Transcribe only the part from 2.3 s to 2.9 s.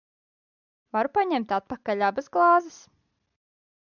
glāzes?